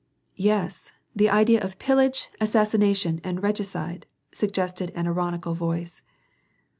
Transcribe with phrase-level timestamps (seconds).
[0.35, 6.01] 21 ^Yes, the idea of pillage^ assassination, and legicide/' soggested an ironical voice.